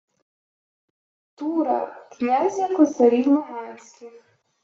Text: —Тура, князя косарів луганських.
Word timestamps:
—Тура, 1.35 1.95
князя 2.11 2.67
косарів 2.67 3.27
луганських. 3.27 4.11